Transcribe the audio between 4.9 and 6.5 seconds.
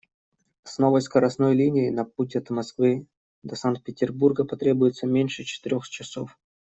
меньше четырёх часов.